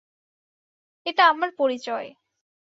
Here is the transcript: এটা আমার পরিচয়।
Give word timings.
এটা 1.05 1.23
আমার 1.25 1.49
পরিচয়। 1.57 2.07